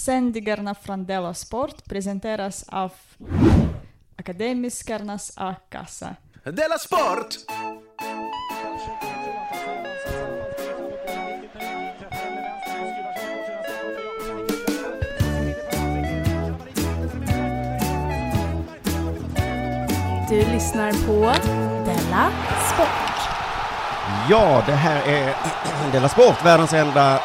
[0.00, 2.92] Sändningarna från Della Sport presenteras av
[4.16, 6.16] Akademiskarnas A-kassa.
[6.44, 7.28] Della Sport!
[20.28, 21.20] Du lyssnar på
[21.84, 22.30] Della
[22.74, 22.88] Sport.
[24.30, 25.34] Ja, det här är
[25.92, 27.20] Della Sport, världens enda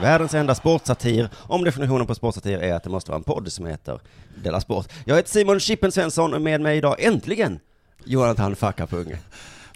[0.00, 1.28] världens enda sportsatir.
[1.36, 4.00] Om definitionen på sportsatir är att det måste vara en podd som heter
[4.42, 4.88] Della Sport.
[5.04, 7.60] Jag heter Simon Chippen Svensson och med mig idag äntligen
[8.04, 9.18] Jonathan Fackapunge.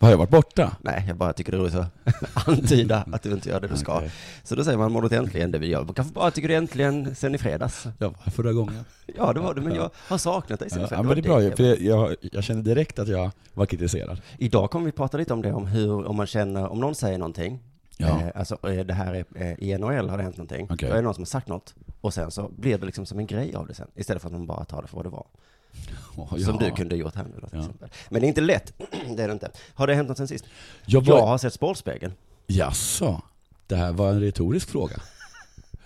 [0.00, 0.77] Har jag varit borta?
[0.80, 1.88] Nej, jag bara tycker det är roligt att
[2.48, 3.97] antyda att du inte gör det du ska.
[3.97, 4.10] Okej.
[4.42, 5.84] Så då säger man mår du äntligen det vi gör.
[5.84, 7.84] Kanske bara tycker du äntligen sen i fredags.
[7.98, 8.84] Jag här förra gången.
[9.16, 11.06] Ja, det var du, men jag har saknat dig sen i Ja, fredags.
[11.06, 14.20] men det är bra ju, för jag, jag kände direkt att jag var kritiserad.
[14.38, 17.19] Idag kommer vi prata lite om det, om hur, om man känner, om någon säger
[17.19, 17.61] någonting,
[17.97, 18.21] Ja.
[18.21, 20.89] eh, alltså eh, det här är, eh, i NHL har det hänt någonting, Okej.
[20.89, 23.19] då är det någon som har sagt något, och sen så blir det liksom som
[23.19, 25.11] en grej av det sen, istället för att man bara tar det för vad det
[25.11, 25.27] var.
[26.17, 26.67] Oh, Som ja.
[26.67, 27.64] du kunde gjort här nu då, till Ja.
[27.64, 27.89] exempel.
[28.11, 28.73] Men det är inte lätt,
[29.17, 29.51] det är det inte.
[29.75, 30.45] Har det hänt något sen sist?
[30.86, 31.17] Jag var...
[31.19, 32.12] Jag har sett Sportspegeln.
[32.47, 33.23] Jaså?
[33.67, 34.97] Det här var en retorisk fråga.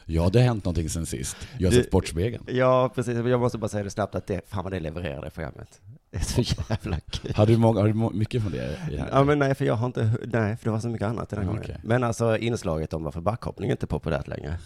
[0.04, 1.36] Ja, det har hänt någonting sen sist.
[1.58, 2.44] Jag har sett Sportspegeln.
[2.48, 5.30] Ja, precis, jag måste bara säga det snabbt att det, fan vad det levererar det
[5.30, 5.80] programmet.
[6.10, 7.32] Det är så jävla kul.
[7.34, 8.78] Har du, många, har du mycket från det?
[9.12, 11.38] Ja men nej, för jag har inte, nej, för det var så mycket annat den
[11.38, 11.62] här Ja, gången.
[11.64, 11.80] okej.
[11.82, 14.58] Men alltså inslaget om varför backhoppning inte är populärt längre.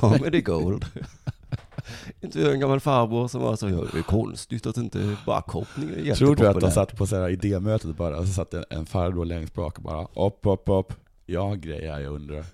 [0.00, 0.84] Comedy gold.
[2.20, 5.92] Inte en gammal farbror som var så, ja, det är konstigt att inte backhoppning är
[5.94, 6.38] Tror jättepopulärt.
[6.40, 9.24] du att de satt på så här idémötet bara, och så satt en, en farbror
[9.24, 10.92] längst bak och bara upp, upp, upp.
[11.26, 12.44] Jag grejer jag undrar.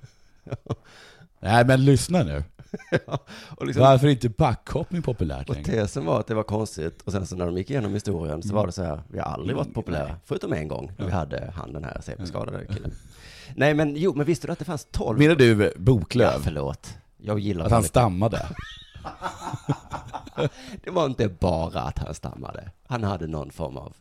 [1.41, 2.45] Nej men lyssna nu.
[3.07, 3.19] Ja,
[3.57, 5.67] och, liksom, Varför är inte backhoppning populärt och längre?
[5.71, 8.49] tesen var att det var konstigt, och sen så när de gick igenom historien så
[8.49, 8.57] Mm.
[8.57, 10.15] var det så här, vi har aldrig varit populära, Nej.
[10.25, 11.17] förutom en gång, när vi Ja.
[11.19, 12.93] hade han den här CP-skadade killen.
[13.57, 15.19] Nej men jo, men visste du att det fanns tolv?
[15.19, 16.41] Menar du eh, Ja, Boklöv?
[16.43, 16.95] förlåt.
[17.17, 18.49] Jag gillar Att han stammade?
[20.85, 22.71] Det var inte bara att han stammade.
[22.87, 23.93] Han hade någon form av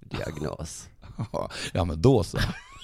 [0.00, 0.88] diagnos.
[1.72, 2.38] Ja men då så.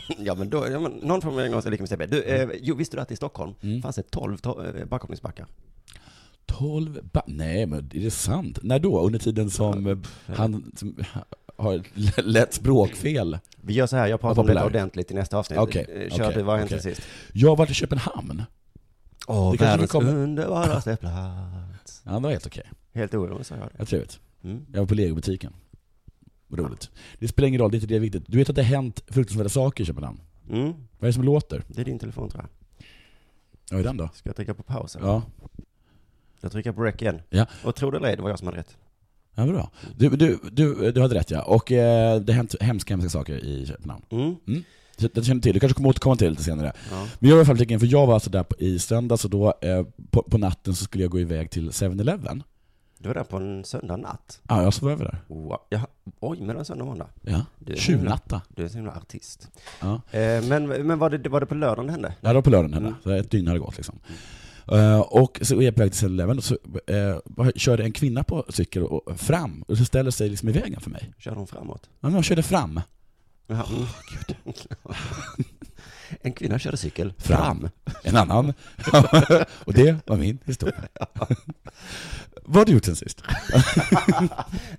[0.19, 2.06] Ja men då, ja, men någon form av diagnos är lika med CP.
[2.06, 3.83] Du, eh, jo, visste du att i Stockholm Mm.
[3.83, 5.47] fanns det 12 to- eh, backhoppningsbackar?
[6.47, 8.59] 12 ba- Nej men är det sant?
[8.62, 9.00] När då?
[9.00, 9.97] Under tiden som eh,
[10.37, 10.97] han som,
[11.56, 11.83] har
[12.22, 13.39] lätt språkfel?
[13.60, 14.66] Vi gör så här, jag pratar om populär.
[14.66, 15.59] ordentligt i nästa avsnitt.
[15.59, 17.03] Okej, Eh, Kör okej, du, vad har sen sist?
[17.33, 18.43] Jag har varit i Köpenhamn.
[19.27, 22.03] Åh, Det världens kommer- underbaraste plats.
[22.05, 22.71] Ja, det var helt okej.
[22.93, 23.15] Helt
[23.72, 23.78] det.
[23.78, 24.21] Vad trevligt.
[24.44, 24.66] Mm.
[24.72, 25.53] Jag var på legobutiken.
[26.53, 26.91] Roligt.
[27.19, 28.25] Det spelar ingen roll, det är inte det viktigt.
[28.27, 30.21] Du vet att det har hänt fruktansvärda saker i Köpenhamn?
[30.50, 30.62] Mm.
[30.72, 31.62] Vad är det som låter?
[31.69, 32.50] Det är din telefon tror jag.
[33.71, 34.09] Vad är den då?
[34.15, 34.97] Ska jag trycka på paus?
[34.97, 35.06] eller?
[35.06, 35.22] Ja,
[36.41, 37.22] Jag trycker på rec igen.
[37.31, 37.47] Ja.
[37.65, 38.77] Och tro det eller ej, det var jag som hade rätt.
[39.34, 39.71] ja bra.
[39.97, 41.43] Du, du, du, du hade rätt ja.
[41.43, 44.05] Och eh, det har hänt hemska, hemska saker i Köpenhamn.
[44.10, 44.37] Mm.
[44.97, 45.55] Så Det känner du till.
[45.55, 46.72] Du kanske kommer återkomma till det lite senare.
[46.91, 47.06] Ja.
[47.19, 49.25] Men jag var i alla fall tycker, för jag var alltså där på, i söndags
[49.25, 52.43] och då eh, på, på natten så skulle jag gå iväg till 7-Eleven.
[53.03, 54.41] Du var där på en söndag natt.
[54.49, 55.19] Ja, jag sov över där.
[55.28, 55.59] Wow.
[55.69, 55.87] Jaha.
[56.21, 57.09] Oj, mellan söndag och måndag.
[57.22, 57.44] Ja.
[57.75, 58.43] Tjuvnatta.
[58.49, 59.49] Du är en sån himla artist.
[59.81, 60.00] Ja.
[60.11, 62.15] Eh, men men var, det, var det på lördagen det hände?
[62.21, 62.89] Ja, det var på lördagen hände.
[62.89, 63.00] Mm.
[63.03, 63.99] Så ett dygn hade gått liksom.
[64.72, 68.25] Eh, och så är jag på väg till 7-Eleven och så eh, körde en kvinna
[68.25, 71.12] på cykel och, fram och så ställer sig liksom i vägen för mig.
[71.19, 71.83] Körde hon framåt?
[72.00, 72.81] Ja, men jag körde fram.
[73.50, 73.66] Jaha.
[76.11, 76.22] Mm.
[76.22, 77.69] en kvinna körde cykel Fram.
[78.03, 78.53] En annan.
[79.65, 80.81] och det var min historia.
[82.44, 83.22] Vad har du gjort sen sist?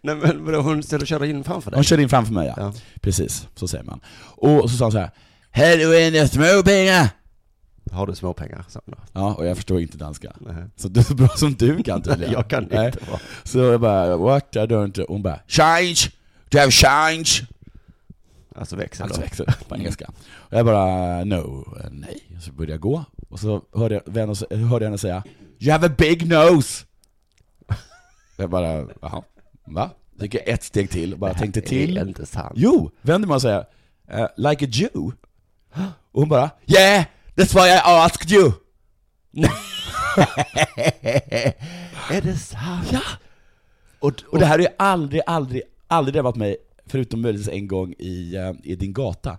[0.02, 1.78] Nej men vadå, hon ställde och körde in framför dig?
[1.78, 2.54] Hon körde in framför mig ja.
[2.58, 2.74] Ja.
[3.02, 4.00] Precis, så säger man.
[4.36, 5.12] Och så sa hon så här.
[5.52, 7.10] Här är dina småpengar!
[7.92, 8.66] Har du småpengar?
[8.68, 9.04] sa hon då.
[9.14, 10.32] Ja, och jag förstår inte danska.
[10.40, 10.64] Nej.
[10.76, 12.34] Så du är så bra som du kan tydligen.
[12.34, 12.86] Jag kan Nej.
[12.86, 13.20] inte vara.
[13.44, 14.56] Så jag bara, what?
[14.56, 15.06] I don't...
[15.08, 15.96] Hon bara, change!
[16.50, 17.48] Do you have change?
[18.56, 20.12] Alltså växel Alltså växel på engelska.
[20.34, 22.22] Och jag bara, no, nej.
[22.42, 25.24] Så började jag gå, och så hörde jag, vänner, hörde jag henne säga,
[25.60, 26.86] you have a big nose!
[28.38, 29.24] Jag bara, jaha,
[29.66, 29.90] va?
[30.18, 31.98] Så gick jag ett steg till och bara tänkte Det är till.
[31.98, 32.54] inte sant.
[32.56, 33.66] Jo, vände mig och säger,
[34.08, 35.12] "Eh, like a Jew?
[36.12, 38.52] Och hon bara, yeah, that's why I asked you!
[42.10, 42.88] är det sant?
[42.92, 43.02] Ja!
[44.00, 46.58] Och, och det här har ju aldrig, aldrig, aldrig drabbat mig,
[46.92, 49.38] förutom möjligtvis en gång i, eh, i din gata,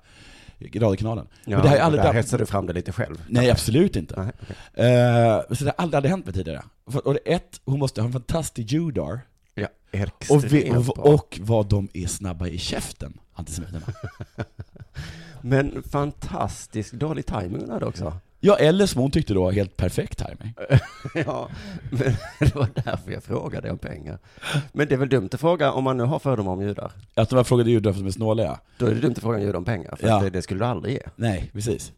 [0.75, 1.27] radiokanalen.
[1.45, 3.23] Ja, Men det har ju aldrig där hetsade du fram det lite själv.
[3.29, 4.23] Nej, absolut inte.
[4.23, 4.57] Nej, okej.
[4.87, 6.63] Eh, så det har aldrig, aldrig hänt mig tidigare.
[6.85, 9.21] Och ett, hon måste ha en fantastisk judar,
[9.55, 9.69] Ja,
[10.31, 13.87] och, vi, och, och vad de är snabba i käften, antisemiterna.
[15.41, 18.13] Men fantastiskt dålig timing hade också.
[18.45, 20.55] Ja, eller som hon tyckte då, helt perfekt timing.
[21.27, 21.49] Ja,
[21.91, 21.99] men
[22.39, 24.19] det var därför jag frågade om pengar.
[24.73, 26.93] Men det är väl dumt att fråga om man nu har fördomar om judar.
[27.15, 28.59] Att de här frågade judar som är snåliga.
[28.79, 30.17] Då är det dumt att fråga jude om pengar, för Ja.
[30.17, 31.01] att det, det skulle du aldrig ge.
[31.17, 31.93] Nej, precis.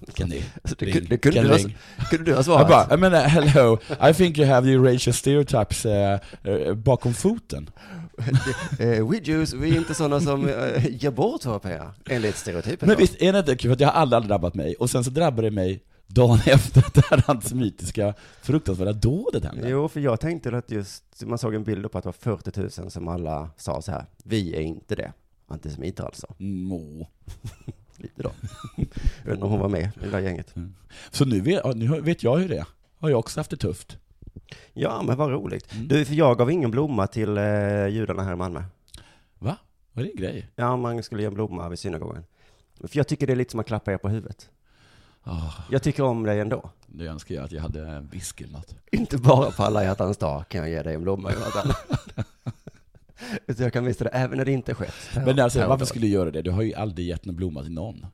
[0.00, 0.42] Vilken det,
[0.78, 1.06] Det, ring.
[1.08, 1.76] det kunde, Vilken du ha, ring.
[2.10, 2.68] kunde du ha Jag svarat.
[2.68, 3.78] bara, jag menar, hello,
[4.10, 7.70] I think you have the Eurasian stereotypes eh, eh, bakom foten.
[8.78, 12.88] Eh, we Jews, vi är inte sådana som eh, ger bort våra pengar, enligt stereotypen.
[12.88, 13.00] Men då.
[13.00, 15.04] visst är det inte kul, för att jag har aldrig, aldrig drabbat mig, och sen
[15.04, 19.68] så drabbade det mig dagen efter att det här antisemitiska fruktansvärda dådet hände.
[19.68, 22.80] Jo, för jag tänkte att just, man såg en bild på att det var 40
[22.82, 25.12] 000 som alla sa så här, vi är inte det.
[25.48, 26.34] Antisemiter alltså.
[26.38, 27.08] Må.
[27.96, 28.30] Lite då.
[28.76, 30.54] jag vet inte om hon var med i det där gänget.
[31.10, 32.66] Så nu vet, nu vet jag hur det är.
[32.98, 33.98] Har jag också haft det tufft.
[34.72, 35.72] Ja, men vad roligt.
[35.72, 35.88] Mm.
[35.88, 38.62] Du, för jag gav ingen blomma till eh, judarna här i Malmö.
[39.38, 39.56] Va?
[39.92, 40.48] Vad är det en grej?
[40.56, 42.24] Ja, man skulle ge en blomma vid synagogan.
[42.80, 44.50] För jag tycker det är lite som att klappa er på huvudet.
[45.22, 46.70] Ah, Jag tycker om dig ändå.
[46.86, 48.74] nu önskar jag att jag hade en whisky eller något.
[48.92, 51.72] Inte bara på alla hjärtans dag kan jag ge dig en blomma, Jonathan.
[53.46, 54.94] Utan jag kan visa det även när det inte skett.
[55.26, 56.42] Men alltså, varför skulle du göra det?
[56.42, 58.06] Du har ju aldrig gett en blomma till någon.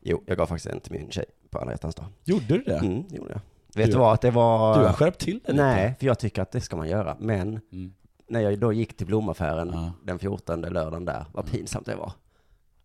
[0.00, 2.06] Jo, jag gav faktiskt en till min tjej på alla hjärtans dag.
[2.24, 2.76] Gjorde du det?
[2.78, 3.40] Mm, gjorde jag.
[3.74, 4.78] Vet Du- du vad, att det var...
[4.78, 5.64] Du har skärpt till det lite.
[5.64, 7.16] Nej, för jag tycker att det ska man göra.
[7.20, 7.92] Men Mm.
[8.28, 9.92] när jag då gick till blomaffären Ja.
[10.04, 12.12] den 14 lördagen där, vad pinsamt det var.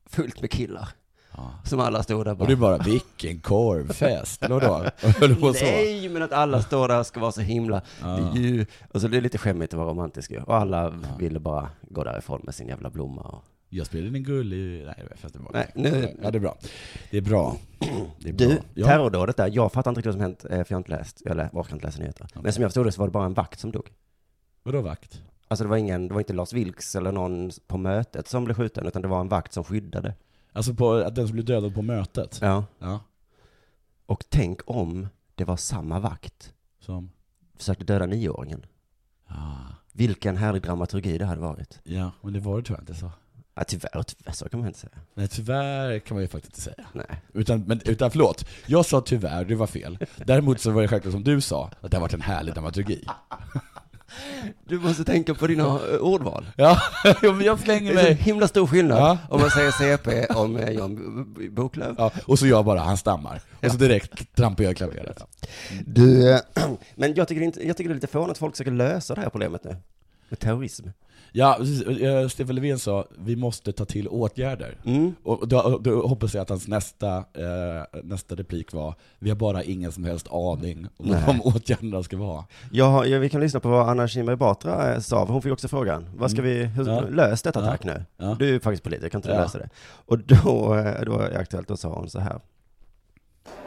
[0.05, 0.89] Fullt med killar,
[1.37, 1.51] Ja.
[1.63, 4.59] som alla stod där Och du bara, vilken korvfest, så?
[5.65, 8.35] Nej, men att alla står där och ska vara så himla Ja.
[8.35, 8.65] ju.
[8.93, 10.41] Och så det är lite skämmigt att vara romantisk ju.
[10.41, 13.21] Och alla ville bara gå därifrån med sin jävla blomma.
[13.21, 13.43] Och...
[13.69, 14.85] Jag spelade en gullig...
[14.85, 15.51] Nej, fast det var...
[15.53, 16.57] Nej, nu- Ja, det är bra.
[17.11, 17.57] Det är bra.
[18.19, 18.47] Det är bra.
[18.47, 18.85] Du, ja.
[18.87, 21.21] terrordådet där, jag fattar inte riktigt vad som hänt, eh, för jag har inte läst,
[21.25, 22.27] jag lä- orkar inte läsa nyheter.
[22.43, 23.89] Men som jag förstod det så var det bara en vakt som dog.
[24.63, 25.21] Vadå vakt?
[25.47, 28.55] Alltså det var ingen, det var inte Lars Vilks eller någon på mötet som blev
[28.55, 30.13] skjuten, utan det var en vakt som skyddade.
[30.53, 32.39] Alltså på, att den som blev dödad på mötet?
[32.41, 32.65] Ja.
[32.79, 32.99] Ja.
[34.05, 37.11] Och tänk om det var samma vakt, Som?
[37.57, 38.65] försökte döda nioåringen.
[39.27, 39.57] Ja.
[39.93, 41.79] Vilken härlig dramaturgi det hade varit.
[41.83, 43.11] Ja, men det var det jag inte så.
[43.57, 44.91] Ja, tyvärr, tyvärr, så kan man inte säga.
[45.13, 46.87] Nej, tyvärr kan man ju faktiskt inte säga.
[46.93, 47.21] Nej.
[47.33, 49.97] Utan, men, utan förlåt, jag sa tyvärr, det var fel.
[50.25, 53.05] Däremot så var det självklart som du sa, att det har varit en härlig dramaturgi.
[54.67, 56.45] Du måste tänka på dina eh, ordval.
[56.55, 56.79] Ja,
[57.21, 58.13] men jag slänger Det är mig.
[58.13, 59.17] himla stor skillnad Ja.
[59.29, 61.95] om man säger CP om eh, Jan Boklöv.
[61.97, 63.41] Ja, och så jag bara, han stammar.
[63.63, 65.23] Och så direkt trampar jag i klaveret.
[65.85, 66.39] Du, eh,
[66.95, 69.21] men jag tycker, inte, jag tycker det är lite förvånande att folk försöker lösa det
[69.21, 69.75] här problemet nu.
[70.29, 70.87] Med terrorism.
[71.31, 71.81] Ja, precis.
[71.87, 74.77] Eh, Stefan Löfven sa, vi måste ta till åtgärder.
[74.85, 75.15] Mm.
[75.23, 79.63] Och då, då hoppas jag att hans nästa, eh, nästa replik var, vi har bara
[79.63, 81.23] ingen som helst aning om Nej.
[81.27, 82.45] vad åtgärderna ska vara.
[82.85, 85.51] Har- ja, vi kan lyssna på vad Anna Kinberg Batra eh, sa, för hon fick
[85.53, 86.09] också frågan.
[86.15, 87.03] Vad ska vi, hur, Mm.
[87.03, 87.09] Ja.
[87.09, 87.65] lös detta Ja.
[87.65, 88.05] tack nu.
[88.17, 88.35] Ja.
[88.39, 89.41] Du är ju faktiskt politiker, kan inte du Ja.
[89.41, 89.69] lösa det?
[90.05, 92.39] Och då, eh, då är det aktuellt, då sa hon så här.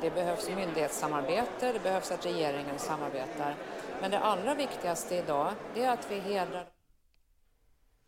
[0.02, 3.54] Det behövs myndighetssamarbete, det behövs att regeringen samarbetar.
[4.00, 6.64] Men det allra viktigaste idag, det är att vi hedrar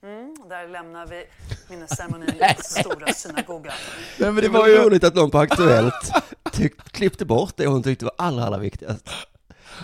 [0.05, 1.25] Mm, där lämnar vi
[1.69, 2.29] minnesceremonin
[2.59, 3.75] i stora synagogan.
[4.19, 6.13] Nej, men det, var ju roligt att någon på Aktuellt
[6.53, 9.09] tyck, klippte bort det hon tyckte var allra, allra viktigast.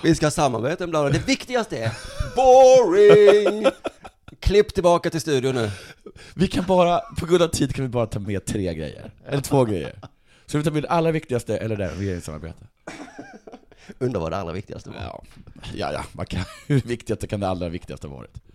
[0.02, 1.18] Vi ska samarbeta med bla, bla.
[1.18, 1.92] Det viktigaste är
[2.36, 3.66] boring!
[4.40, 5.70] Klipp tillbaka till studion nu.
[6.34, 9.10] Vi kan bara, på grund av tid kan vi bara ta med tre grejer.
[9.26, 10.00] Eller två grejer.
[10.46, 12.64] Så vi tar med det allra viktigaste, eller det regeringssamarbete.
[13.98, 14.96] Undrar vad det allra viktigaste var.
[14.96, 15.22] Ja,
[15.74, 18.47] ja, ja man kan, hur viktigt kan det allra viktigaste ha varit?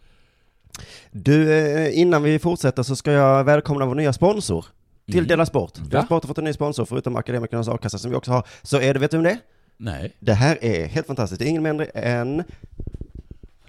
[1.12, 4.66] Du, eh, innan vi fortsätter så ska jag välkomna vår nya sponsor
[5.06, 5.28] till Mm.
[5.28, 5.74] Dela Sport.
[5.76, 6.06] Dela Va?
[6.06, 8.48] Sport har fått en ny sponsor, förutom Akademikernas A-kassa som vi också har.
[8.62, 9.38] Så är det, vet du om det?
[9.78, 10.16] Nej.
[10.20, 11.40] Det här är helt fantastiskt.
[11.40, 12.44] Det är ingen mindre än...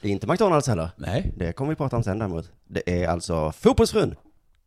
[0.01, 0.91] Det är inte McDonalds heller.
[0.97, 1.33] Nej.
[1.37, 2.51] Det kommer vi prata om sen däremot.
[2.69, 4.15] Det är alltså Fotbollsfrun.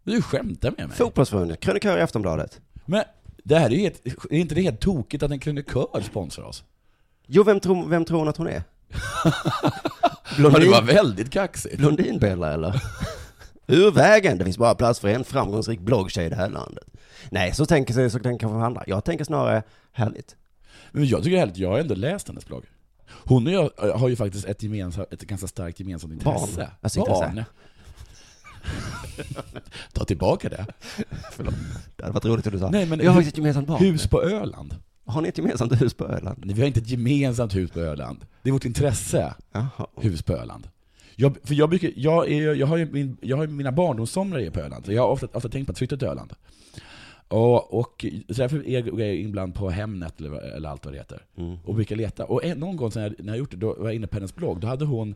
[0.04, 0.98] Du skämtar med mig.
[0.98, 2.62] Fotbollsfrun, krönikör i Aftonbladet.
[2.86, 3.04] Men
[3.44, 6.64] det här är ju helt, är inte det helt tokigt att en krönikör sponsrar oss?
[7.28, 8.64] Jo, vem tror, vem tror hon att hon är?
[8.94, 9.32] Ja,
[10.36, 11.78] det Blondin, var väldigt kaxigt.
[11.78, 12.82] Blondinbella eller?
[13.68, 16.84] Ur vägen, det finns bara plats för en framgångsrik bloggtjej i det här landet.
[17.30, 18.84] Nej, så tänker sig så tänker kanske andra.
[18.88, 20.36] Jag tänker snarare, härligt.
[20.92, 22.66] Men jag tycker det är härligt, jag har ändå läst hennes blogg.
[23.10, 26.58] Hon och jag äh, har ju faktiskt ett, gemensamt, ett ganska starkt gemensamt intresse.
[26.58, 26.68] Barn.
[26.82, 27.22] Alltså intresse.
[27.22, 27.44] Barn.
[29.94, 30.66] Ta tillbaka det.
[31.32, 31.54] Förlåt.
[31.96, 32.70] Det hade varit roligt om du sa.
[32.70, 33.80] Nej, men jag har hu- faktiskt ett gemensamt barn.
[33.80, 34.76] Hus på Öland.
[35.08, 36.44] Har ni ett gemensamt hus på Öland?
[36.46, 38.26] Nej, vi har inte ett gemensamt hus på Öland.
[38.44, 39.88] Det är vårt intresse, Jaha.
[39.96, 40.68] hus på Öland.
[41.16, 44.60] Jag, för jag, brukar, jag, är, jag, har ju min, jag har mina barndomssomrar på
[44.60, 46.34] Öland, så jag har ofta, ofta tänkt på att flytta till Öland.
[47.28, 51.26] Och, och så därför är jag ibland på Hemnet, eller, eller allt vad det heter,
[51.38, 51.58] Mm.
[51.66, 52.26] och brukar leta.
[52.26, 54.16] Och en, någon gång när jag, när jag gjort det, då var jag inne på
[54.16, 55.16] hennes blogg, då hade hon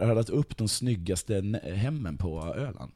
[0.00, 2.92] radat upp de snyggaste hemmen på Öland.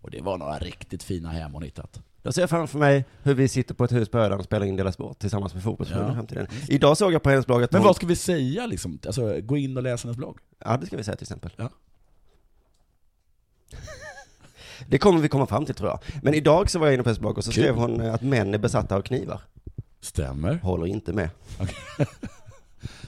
[0.00, 2.02] Och det var några riktigt fina hem hon hittat.
[2.22, 4.66] Då ser jag framför mig hur vi sitter på ett hus på Öland och spelar
[4.66, 6.12] in Dela Sport tillsammans med fotbollsförbundet Ja.
[6.12, 6.46] i framtiden.
[6.68, 7.86] Idag såg jag på hennes blogg att Men hon...
[7.86, 8.98] vad ska vi säga liksom?
[9.06, 10.38] Alltså, gå in och läsa hennes blogg.
[10.64, 11.50] Ja, det ska vi säga till exempel.
[11.56, 11.70] Ja.
[14.88, 16.00] Det kommer vi komma fram till tror jag.
[16.22, 17.62] Men idag så var jag inne på hennes blogg och så Kul.
[17.62, 19.40] skrev hon eh, att män är besatta av knivar.
[20.00, 20.54] Stämmer.
[20.54, 21.30] Håller inte med.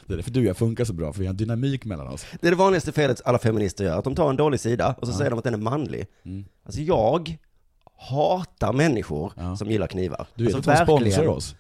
[0.07, 2.07] Det är därför du och jag funkar så bra, för vi har en dynamik mellan
[2.09, 2.27] oss.
[2.41, 5.07] Det är det vanligaste felet alla feminister gör, att de tar en dålig sida och
[5.07, 5.17] så Ja.
[5.19, 6.07] säger de att den är manlig.
[6.25, 6.45] Mm.
[6.65, 7.39] Alltså jag
[8.09, 9.57] hatar människor Ja.
[9.57, 10.27] som gillar knivar.
[10.35, 11.57] Du vet alltså, att de sponsrar oss?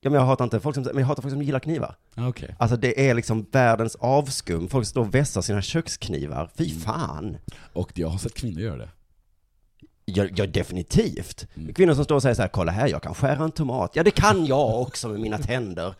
[0.00, 1.94] Ja, men jag hatar inte folk som, men jag hatar folk som gillar knivar.
[2.14, 2.54] Ah, Okej.
[2.58, 4.68] Alltså det är liksom världens avskum.
[4.68, 6.50] Folk står och vässar sina köksknivar.
[6.56, 6.80] Fy Mm.
[6.80, 7.36] fan.
[7.72, 8.88] Och jag har sett kvinnor göra det.
[10.04, 11.46] Ja, ja definitivt.
[11.56, 11.74] Mm.
[11.74, 13.90] Kvinnor som står och säger så här, kolla här, jag kan skära en tomat.
[13.96, 15.94] Ja, det kan jag också med mina tänder.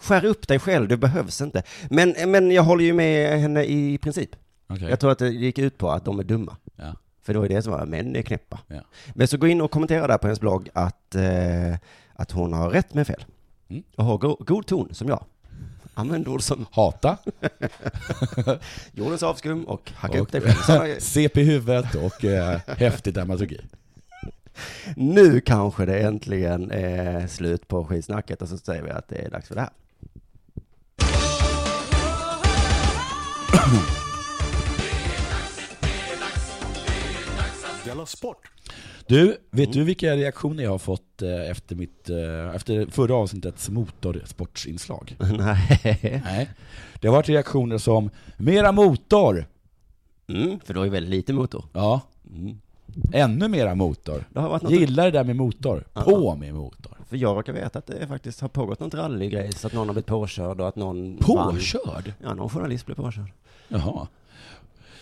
[0.00, 1.62] Skär upp dig själv, det behövs inte.
[1.90, 4.30] Men, men jag håller ju med henne i princip.
[4.68, 4.88] Okej.
[4.90, 6.56] Jag tror att det gick ut på att de är dumma.
[6.76, 6.94] Ja.
[7.22, 8.58] För det var ju det som var, män är knäppa.
[8.68, 8.80] Ja.
[9.14, 11.74] Men så gå in och kommentera där på hennes blogg att, eh,
[12.14, 13.24] att hon har rätt med fel.
[13.68, 13.82] Mm.
[13.96, 15.24] Och har go- god ton, som jag.
[15.94, 17.16] Använd ord som Hata,
[18.92, 20.96] jordens avskum och hacka Och- upp dig själv.
[21.00, 23.60] CP i huvudet och eh, häftig dramaturgi.
[24.96, 29.30] nu kanske det äntligen är slut på skitsnacket och så säger vi att det är
[29.30, 29.70] dags för det här.
[37.84, 38.36] Della Sport!
[39.06, 43.68] Du, vet du vilka reaktioner jag har fått eh, efter, mitt, eh, efter förra avsnittets
[43.70, 45.16] motorsportsinslag?
[45.38, 46.20] Nej.
[46.24, 46.50] Nej.
[47.00, 49.46] Det har varit reaktioner som ”Mera motor!”
[50.28, 51.64] Mm, för då är det väldigt lite motor.
[51.72, 52.00] Ja,
[52.34, 52.58] Mm.
[53.12, 54.24] ännu mera motor.
[54.30, 55.84] Det har Gillar det där med motor.
[55.94, 56.02] Ja.
[56.02, 56.96] På med motor.
[57.08, 59.94] för jag råkar veta att det faktiskt har pågått något rallygrej, så att någon har
[59.94, 61.54] blivit påkörd och att någon vann.
[61.54, 62.12] Påkörd?
[62.22, 63.32] Ja, någon journalist blev påkörd.
[63.68, 64.06] Jaha.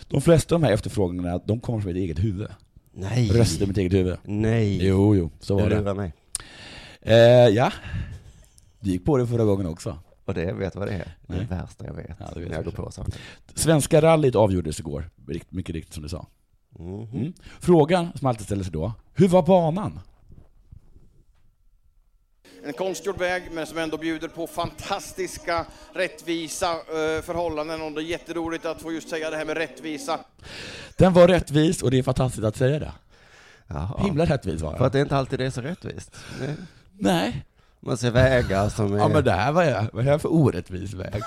[0.07, 2.47] De flesta av de här efterfrågningarna, de kommer från mitt eget huvud.
[2.93, 3.29] Nej.
[3.29, 4.17] Röster i mitt eget huvud.
[4.23, 4.85] Nej.
[4.87, 5.93] Jo, jo, så var du det.
[5.93, 6.13] mig.
[7.01, 7.15] Eh,
[7.47, 7.71] ja.
[8.79, 9.97] Du gick på det förra gången också.
[10.25, 11.15] Och det, vet vad det är?
[11.27, 11.39] Nej.
[11.39, 12.15] det värsta jag vet.
[12.19, 13.13] Ja, vet när jag går på saker.
[13.55, 15.09] Svenska rallyt avgjordes igår,
[15.49, 16.27] mycket riktigt som du sa.
[16.79, 17.07] Mhm.
[17.13, 17.33] Mm.
[17.59, 19.99] Frågan som alltid ställer sig då, hur var banan?
[22.65, 27.81] En konstgjord väg, men som ändå bjuder på fantastiska, rättvisa eh, förhållanden.
[27.81, 30.19] Och det är jätteroligt att få just säga det här med rättvisa.
[30.97, 32.91] Den var rättvis och det är fantastiskt att säga det.
[33.67, 34.03] Jaha.
[34.03, 34.85] Himla rättvis var För den.
[34.87, 36.15] att det inte alltid är så rättvist.
[36.39, 36.55] Det-
[36.99, 37.45] Nej.
[37.79, 38.97] Man ser vägar som är...
[38.97, 41.21] Ja men det här var jag, vad är det här för orättvis väg?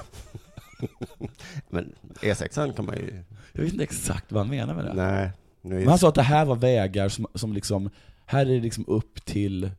[1.68, 3.22] Men E6 kan man ju...
[3.52, 4.92] Jag vet inte exakt vad han menar med det.
[4.94, 5.30] Nej.
[5.62, 5.78] Nu är...
[5.80, 7.90] Men han sa att det här var vägar som, som liksom,
[8.26, 9.70] här är det liksom upp till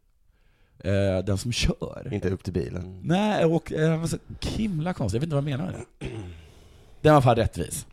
[0.80, 2.10] eh, den som kör.
[2.12, 3.00] Inte upp till bilen.
[3.04, 5.74] Nej, och eh, han var så himla konstig, jag vet inte vad han menar med
[6.00, 6.08] det.
[7.02, 7.86] Den var fall rättvis.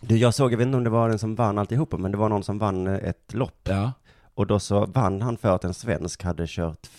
[0.00, 2.18] Du, jag såg, jag vet inte om det var den som vann alltihopa, men det
[2.18, 3.60] var någon som vann eh, ett lopp.
[3.68, 3.92] Ja.
[4.34, 6.90] Och då så vann han för att en svensk hade kört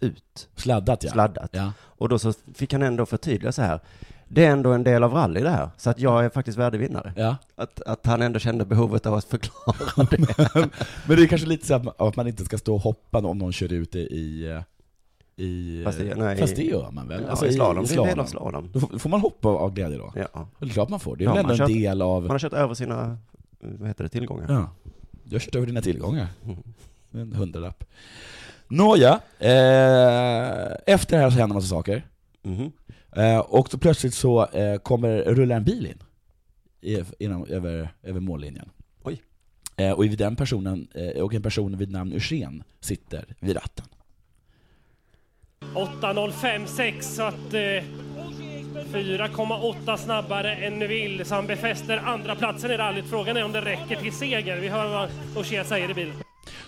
[0.00, 1.10] ut, Sladdat ja.
[1.10, 1.50] sladdat.
[1.52, 1.72] Ja.
[1.80, 3.80] Och då så fick han ändå förtydliga så här.
[4.28, 6.78] Det är ändå en del av rally det här, så att jag är faktiskt värdig
[6.78, 7.12] vinnare.
[7.16, 7.36] ja.
[7.54, 10.18] Att, att han ändå kände behovet av att förklara det.
[11.06, 13.18] Men det är kanske lite så att man, att man inte ska stå och hoppa
[13.18, 14.60] om någon kör ut det i...
[15.36, 17.26] i Fast det- nej, fast i- det gör man väl?
[17.26, 18.70] Alltså, Ja, i slalom, det är en del av slalom.
[18.72, 20.12] Då får- man hoppa av glädje då?
[20.16, 20.48] Ja.
[20.58, 22.22] Det är klart man får, det är Ja, väl ändå en del av...
[22.22, 23.18] Man har kört över sina,
[23.60, 24.46] vad heter det, tillgångar.
[24.48, 24.70] Ja.
[25.30, 26.26] Du har kört över dina tillgångar.
[26.44, 26.62] Mm.
[27.12, 27.84] En hundralapp.
[28.68, 32.06] Nåja, eh, efter det här så händer massa saker.
[32.42, 32.72] Mhm.
[33.16, 36.02] Eh, och så plötsligt så eh, kommer, rullar en bil in
[36.80, 38.70] i, inom, över, över mållinjen.
[39.02, 39.22] Oj.
[39.76, 43.86] Eh, och vid den personen, eh, och en person vid namn Eugen sitter vid ratten.
[45.74, 47.84] 8.056 så att eh,
[48.92, 53.04] 4,8 snabbare än Neville så han befäster andra platsen i rallyt.
[53.10, 54.56] Frågan är om det räcker till seger.
[54.60, 56.14] Vi hör vad Ogier säger i bilen.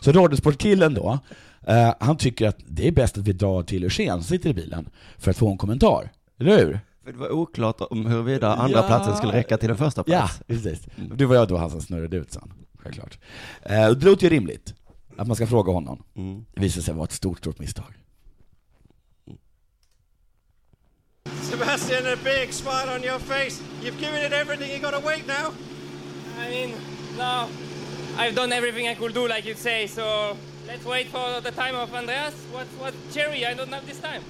[0.00, 1.18] Så radiosportkillen då,
[1.66, 4.54] eh, han tycker att det är bäst att vi drar till Eugen som sitter i
[4.54, 4.88] bilen
[5.18, 6.10] för att få en kommentar.
[6.40, 6.80] Eller hur?
[7.04, 8.86] För det var oklart om huruvida andra Ja.
[8.86, 10.40] platsen skulle räcka till den första Ja, plats.
[10.46, 10.86] precis.
[11.16, 13.18] Det var jag då han som snurrade ut sen, självklart.
[13.62, 14.74] Eh, det låter ju rimligt
[15.16, 16.02] att man ska fråga honom.
[16.16, 16.44] Mm.
[16.54, 17.94] Det visade sig vara ett stort, stort misstag.
[21.62, 23.62] Sebastian, a big smile on your face.
[23.80, 24.68] You've given it everything.
[24.72, 25.52] You gotta wait now.
[26.40, 26.74] I mean,
[27.16, 27.48] no,
[28.18, 29.86] I've done everything I could do, like you say.
[29.86, 32.34] So let's wait for the time of Andreas.
[32.52, 33.46] What, what, Cherry?
[33.46, 34.22] I don't have this time.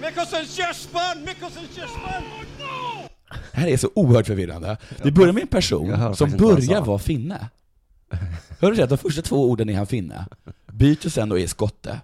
[0.00, 1.24] Mikkelsen's just spun.
[1.24, 2.24] Mikkelsen's just spun.
[3.52, 4.76] Det här är så oerhört förvirrande.
[5.02, 7.48] Det börjar med en person som börjar vara finne.
[8.60, 8.86] Hör du det?
[8.86, 10.26] De första två orden är han finne.
[10.72, 12.00] Byter sen och är skotte.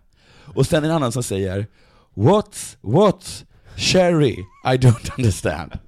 [0.55, 1.67] Och sen en annan som säger
[2.15, 3.45] What's, what's,
[3.77, 5.73] Cherry, I don't understand.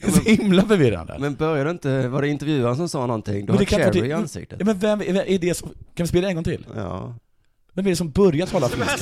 [0.00, 1.16] Det är så himla förvirrande.
[1.18, 3.46] Men började inte, var det intervjuaren som sa någonting?
[3.46, 4.58] Men det kan Cherry i ansiktet.
[4.60, 6.66] Ja, men vem vem är det som, kan vi spela en gång till?
[6.76, 7.14] Ja.
[7.72, 8.96] Vem är det som börjar tala finska?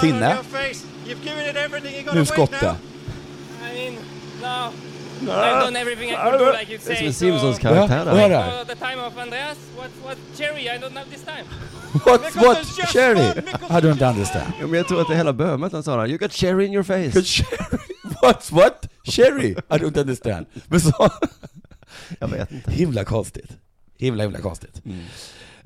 [0.00, 0.26] Finne.
[0.26, 0.86] on your face.
[1.06, 1.94] You've given it everything.
[1.94, 2.76] You gotta Nu skotte.
[3.70, 3.94] I mean,
[4.42, 4.72] no,
[5.22, 7.06] I've done everything I could do, like you Det är som say.
[7.06, 8.46] en so Simpsons karaktär Vad är där.
[8.46, 8.52] det?
[8.58, 10.62] for the time of Andreas, what what cherry?
[10.62, 11.44] I don't have this time.
[12.04, 13.28] What, what, cherry?
[13.70, 14.52] I don't understand.
[14.60, 15.32] Ja, men jag tror att det hela
[15.66, 16.06] att han sa.
[16.06, 17.22] You got cherry in your face.
[17.22, 17.78] Cherry?
[18.22, 18.86] What, what?
[19.04, 19.50] Cherry?
[19.50, 20.46] I don't understand.
[20.66, 21.10] Men så...
[22.18, 22.70] Jag vet inte.
[22.70, 23.50] Himla konstigt.
[23.98, 24.82] Himla, himla konstigt.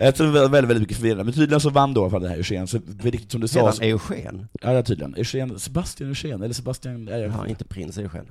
[0.04, 1.24] Jag tror det var väldigt, väldigt mycket förvirrande.
[1.24, 3.72] Men tydligen så vann då den här Eugen, så riktigt som du sa.
[3.72, 4.48] Så- Eugen.
[4.62, 5.14] Ja, tydligen.
[5.16, 7.06] Eugen, Sebastian Eugen, eller Sebastian...
[7.06, 8.26] Ja, Ja, inte prins Eugen.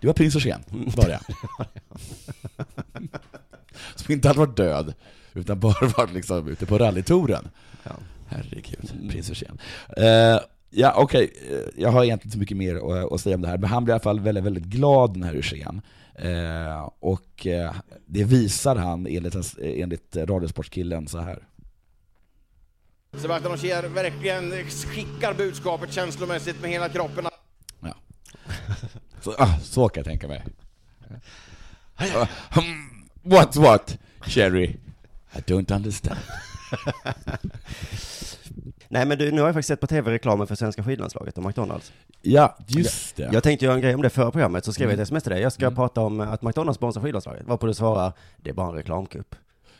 [0.00, 0.60] Det var prins Eugen,
[0.96, 1.20] var det.
[3.94, 4.94] Som inte hade varit död,
[5.34, 7.48] utan bara varit liksom ute på rallytouren.
[7.82, 7.90] Ja.
[8.26, 9.58] Herregud, prins Eugen.
[9.96, 10.40] Eh,
[10.70, 13.48] ja, okej, eh, jag har egentligen inte så mycket mer att, att säga om det
[13.48, 15.80] här, men han blir i alla fall väldigt, väldigt glad, den här Eugen.
[16.18, 17.74] Eh, och eh,
[18.06, 21.46] det visar han enligt, en- enligt Radiosportskillen så här.
[23.16, 27.26] Sebastian Ogier verkligen skickar budskapet känslomässigt med hela kroppen.
[27.80, 27.94] Ja.
[29.22, 30.44] Så, ah, så kan jag tänka mig.
[31.96, 33.98] Ah, hmm, What, what?
[34.20, 34.76] Cherry?
[35.32, 36.18] I don't understand.
[38.88, 41.44] Nej men du, nu har jag faktiskt sett på tv reklamen för svenska skidlandslaget och
[41.44, 41.92] McDonalds.
[42.22, 43.30] Ja, just det.
[43.32, 45.32] Jag tänkte göra en grej om det förra programmet, så skrev jag ett sms till
[45.32, 45.42] dig.
[45.42, 45.74] Jag ska Mm.
[45.76, 47.46] prata om att McDonalds sponsrar skidlandslaget.
[47.46, 49.34] Varpå du svarar, det är bara en reklamkupp.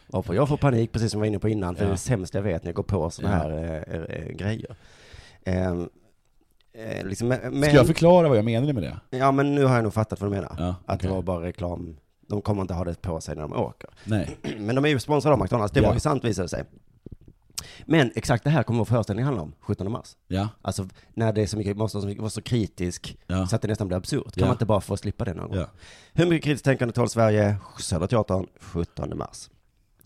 [0.06, 1.86] Varpå jag får panik, precis som jag var inne på innan, för Ja.
[1.86, 3.42] det är det sämsta jag vet när jag går på sådana Ja.
[3.42, 4.76] här eh, eh, grejer.
[5.44, 8.96] Eh, liksom, men, Ska jag förklara vad jag menade med det?
[9.18, 10.56] Ja men nu har jag nog fattat vad du menar.
[10.58, 11.96] Ja, Att det var bara reklam.
[12.28, 13.90] De kommer inte ha det på sig när de åker.
[14.04, 14.36] Nej.
[14.58, 15.86] Men de är ju sponsrade av McDonalds, det Ja.
[15.88, 16.64] var ju sant visade det sig.
[17.86, 20.16] Men exakt det här kommer vår föreställning handla om, 17 mars.
[20.28, 20.48] Ja.
[20.62, 23.46] Alltså när det är så mycket, måste vara så kritisk Ja.
[23.46, 24.24] så att det nästan blir absurt.
[24.24, 24.44] Kan Ja.
[24.46, 25.58] man inte bara få slippa det någon gång?
[25.58, 25.66] Ja.
[26.12, 27.56] Hur mycket kritiskt tänkande tål Sverige?
[27.78, 29.50] Södra Teatern, 17 mars.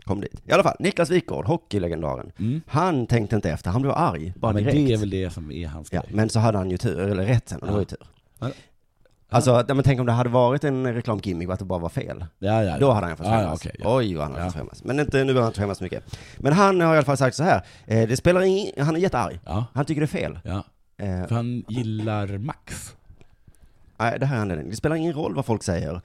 [0.05, 0.43] Kom dit.
[0.47, 2.33] I alla fall, Niklas Wikgård, hockeylegendaren.
[2.39, 2.61] Mm.
[2.67, 4.87] Han tänkte inte efter, han blev arg, bara Ja, men direkt.
[4.89, 6.11] det är väl det som är hans Ja, grej.
[6.15, 7.75] men så hade han ju tur, eller rätt sen, och det Ja.
[7.75, 8.07] var ju tur.
[9.31, 12.25] Alltså, men tänk om det hade varit en reklamgimmick och att det bara var fel.
[12.39, 13.61] Ja, ja, Då hade han fått Ja, ja, skämmas.
[13.61, 13.97] okej, ja.
[13.97, 14.51] Oj, vad han hade Ja.
[14.51, 14.85] fått skämmas.
[14.85, 16.17] Men inte, nu behöver han inte skämmas så mycket.
[16.39, 19.01] Men han har i alla fall sagt så här, eh, det spelar ingen, han är
[19.01, 19.41] jättearg.
[19.47, 19.65] Ja.
[19.75, 20.39] Han tycker det är fel.
[20.45, 20.65] Ja.
[20.99, 22.95] Eh, För han gillar Max.
[23.99, 24.71] nej, det här är anledningen.
[24.71, 26.01] Det spelar ingen roll vad folk säger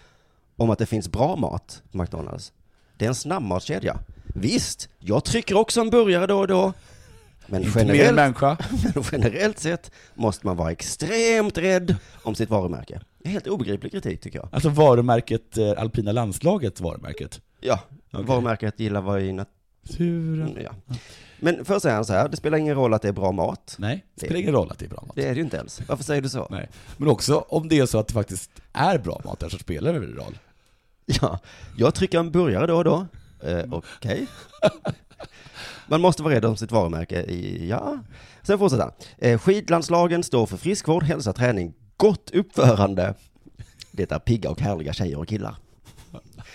[0.57, 2.53] om att det finns bra mat på McDonalds.
[2.97, 3.97] Det är en snabbmatskedja.
[4.27, 6.73] Visst, jag trycker också en burgare då och då.
[7.47, 8.57] Men Inte mer än generellt, människa.
[8.95, 13.01] men generellt sett måste man vara extremt rädd om sitt varumärke.
[13.25, 14.49] Helt obegriplig kritik tycker jag.
[14.51, 17.41] Alltså varumärket, eh, alpina landslaget varumärket.
[17.59, 17.79] Ja,
[18.11, 19.45] varumärket gillar vad i nat-
[19.97, 20.57] Turen.
[20.63, 20.95] ja.
[21.39, 23.75] Men först säger han så här, det spelar ingen roll att det är bra mat.
[23.79, 25.15] Nej, det spelar ingen roll att det är bra mat.
[25.15, 25.81] Det är det ju inte ens.
[25.87, 26.47] Varför säger du så?
[26.49, 26.69] Nej.
[26.97, 29.93] Men också om det är så att det faktiskt är bra mat där så spelar
[29.93, 30.37] det väl roll.
[31.05, 31.39] Ja,
[31.77, 33.07] jag trycker en burgare då och då.
[33.43, 34.27] Eh, Okej.
[35.87, 37.21] Man måste vara rädd om sitt varumärke.
[37.21, 37.97] I, ja.
[38.43, 38.93] Sen fortsätter han.
[39.17, 43.13] Eh, skidlandslagen står för friskvård, hälsa, träning, gott uppförande.
[43.91, 45.55] Det är pigga och härliga tjejer och killar.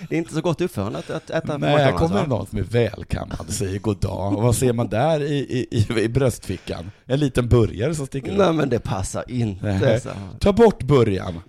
[0.09, 2.63] Det är inte så gott uppförande att, att äta Nej, här kommer någon som är
[2.63, 4.37] välkammad och säger god dag.
[4.37, 6.91] Och vad ser man där i, i, i, bröstfickan?
[7.07, 8.55] En liten burgare som sticker Nej upp.
[8.55, 9.67] men det passar inte.
[9.67, 10.01] Nej.
[10.39, 11.41] Ta bort burgaren.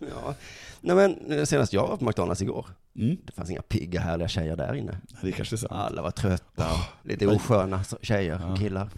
[0.00, 0.34] Ja.
[0.80, 2.66] Nej men eh, senast jag var på McDonalds igår,
[2.96, 3.16] Mm.
[3.26, 4.98] det fanns inga pigga härliga tjejer där inne.
[5.22, 5.72] Det kanske är sant.
[5.72, 6.66] Alla var trötta,
[7.02, 8.56] lite vad- osköna tjejer Ja.
[8.56, 8.88] killar.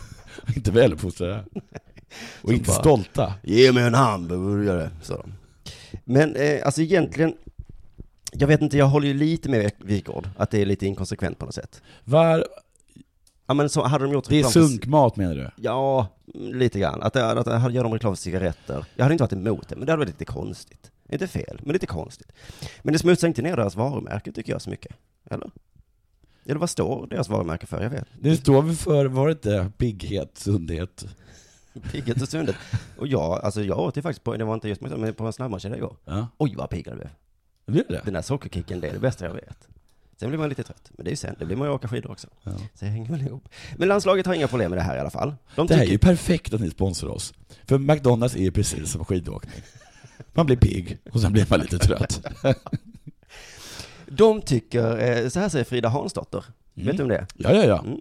[0.56, 1.44] Inte väluppfostrade.
[2.42, 3.34] Och inte bara- stolta.
[3.42, 5.32] Ge mig en hamburgare, sa de.
[6.04, 7.34] Men eh, alltså egentligen,
[8.32, 11.44] jag vet inte, jag håller ju lite med Wikgård, att det är lite inkonsekvent på
[11.44, 11.82] något sätt.
[12.04, 12.46] Var,
[13.48, 15.50] Ja men så hade de gjort det är reklam för- sunkmat menar du?
[15.56, 17.02] Ja, mm, lite grann.
[17.02, 18.84] Att, det- att, att gör de reklam för cigaretter.
[18.96, 20.90] Jag hade inte varit emot det, men det hade varit lite konstigt.
[21.08, 22.32] Inte fel, men lite konstigt.
[22.82, 24.96] Men det smutsar inte ner deras varumärke tycker jag så mycket.
[25.30, 25.50] Eller?
[26.44, 27.82] Eller vad står deras varumärke för?
[27.82, 28.06] Jag vet.
[28.20, 31.06] Det står väl för, var det inte pigghet, sundhet?
[31.92, 32.56] Pigget och sundet.
[32.98, 35.32] Och jag, alltså jag åt ju faktiskt på, det var inte just men på en
[35.32, 35.96] snabbmatskedja igår.
[36.04, 37.08] Ja, Oj vad pigg jag blev.
[37.66, 39.68] blir det Den där sockerkicken, det är det bästa jag vet.
[40.16, 41.88] Sen blir man lite trött, men det är ju sen, det blir man ju åka
[41.88, 42.28] skidor också.
[42.42, 42.52] Ja.
[42.74, 43.48] Så det hänger väl ihop.
[43.76, 45.34] Men landslaget har inga problem med det här i alla fall.
[45.56, 47.34] De Det här är ju perfekt att ni sponsrar oss.
[47.64, 49.62] För McDonalds är ju precis som skidåkning.
[50.36, 52.26] Man blir pigg och sen blir man lite trött.
[54.06, 56.44] De tycker, eh, så här säger Frida Hansdotter.
[56.74, 56.86] Mm.
[56.86, 57.26] Vet du om det?
[57.34, 57.78] Ja, ja, ja.
[57.78, 58.00] Mm.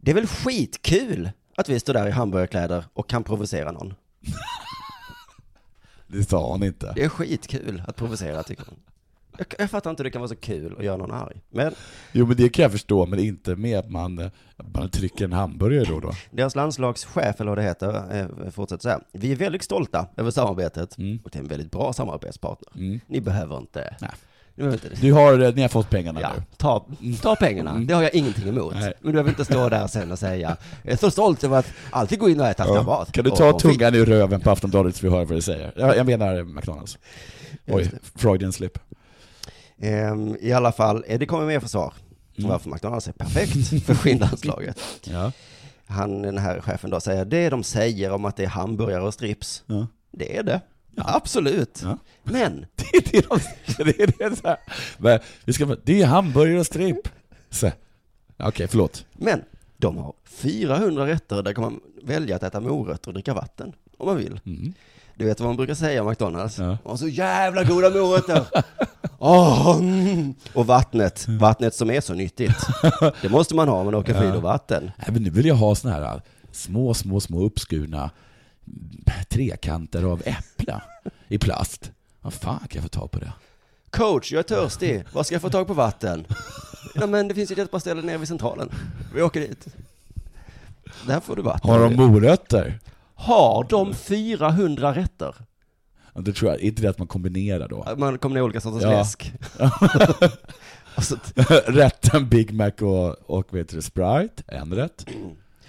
[0.00, 3.94] Det är väl skitkul att vi står där i hamburgerkläder och kan provocera någon.
[6.06, 6.92] Det sa hon inte.
[6.96, 8.78] Det är skitkul att provocera tycker hon.
[9.38, 11.36] Jag, jag fattar inte hur det kan vara så kul att göra någon arg.
[11.50, 11.74] Men
[12.12, 14.30] Jo, men det kan jag förstå, men inte med att man, eh,
[14.74, 16.12] man trycker en hamburgare då och då.
[16.30, 19.00] deras landslagschef, eller vad det heter, eh, fortsätter så här.
[19.12, 21.18] Vi är väldigt stolta över samarbetet Mm.
[21.24, 22.68] och det är en väldigt bra samarbetspartner.
[22.76, 23.00] Mm.
[23.06, 23.94] Ni behöver inte.
[24.00, 24.10] Nej.
[25.00, 26.42] Du, har, eh, ni har fått pengarna ja, nu.
[26.56, 26.86] ta,
[27.22, 28.74] ta pengarna, det har jag ingenting emot.
[28.74, 28.92] Nej.
[29.00, 31.66] Men du behöver inte stå där sen och säga, jag är så stolt över att
[31.90, 32.82] alltid gå in och äta ja.
[32.82, 33.12] mat.
[33.12, 35.36] Kan du Och- ta och fisk." tungan ur röven på Aftonbladet så vi hör vad
[35.38, 35.72] du säger?
[35.76, 36.98] Jag, jag menar eh, McDonalds.
[37.66, 37.90] Oj.
[38.14, 38.78] Freudian slip.
[39.80, 41.94] Ehm, I alla fall, eh, det kommer mer försvar.
[42.38, 42.50] Mm.
[42.50, 44.80] Varför McDonalds är perfekt för skinnlandslaget.
[45.04, 45.32] Ja.
[45.86, 49.14] Han, den här chefen då, säger det de säger om att det är hamburgare och
[49.14, 49.86] strips, Ja.
[50.10, 50.60] det är det.
[50.96, 51.80] Absolut.
[51.84, 51.98] Ja.
[52.24, 53.38] Men, Det är det de
[53.84, 54.56] det är det så här.
[54.98, 57.08] Men, vi ska, det är hamburgare och stripp.
[58.36, 59.06] Okej, förlåt.
[59.12, 59.42] men,
[59.76, 64.06] de har 400 rätter där kan man välja att äta morötter och dricka vatten, om
[64.06, 64.40] man vill.
[64.46, 64.72] Mm.
[65.16, 66.58] Du vet vad man brukar säga om McDonalds?
[66.58, 66.78] Ja.
[66.84, 68.46] Har så jävla goda morötter!
[69.18, 70.34] Åh, mm.
[70.54, 72.66] Och vattnet, vattnet som är så nyttigt.
[73.22, 74.90] Det måste man ha om man åker skidor-vatten.
[74.96, 76.22] Nej, men nu vill jag ha såna här
[76.52, 78.10] små, små, små uppskurna
[79.28, 80.80] trekanter av äpple
[81.28, 81.90] i plast.
[82.20, 83.32] Vad fan kan jag få tag på det?
[83.90, 85.04] Coach, jag är törstig.
[85.12, 86.26] Var ska jag få tag på vatten?
[86.94, 88.70] Ja, men det finns ju ett par ställen nere vid centralen.
[89.14, 89.66] Vi åker dit.
[91.06, 91.70] Där får du vatten.
[91.70, 92.78] Har de morötter?
[93.14, 95.34] Har de 400 rätter?
[96.14, 97.86] Ja, Det tror jag inte det att man kombinerar då.
[97.96, 98.90] Man kommer ner olika sorters Ja.
[98.90, 99.32] läsk.
[101.66, 105.06] Rätten Big Mac och, och vet du, Sprite, en rätt.